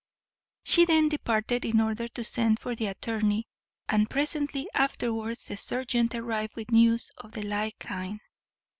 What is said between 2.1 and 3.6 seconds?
send for the attorney,